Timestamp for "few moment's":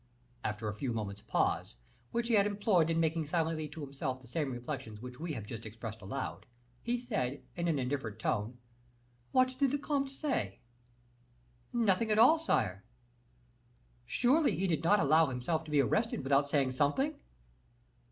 0.73-1.21